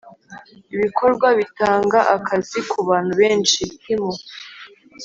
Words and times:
ibikorwa 0.75 1.27
bitanga 1.39 1.99
akazi 2.15 2.59
ku 2.69 2.77
bantu 2.89 3.11
benshi 3.21 3.61
(himo) 3.85 4.11